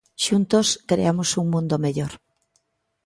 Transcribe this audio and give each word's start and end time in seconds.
Xuntos, 0.25 0.67
creamos 0.89 1.29
un 1.41 1.45
mundo 1.53 1.75
mellor. 1.85 2.11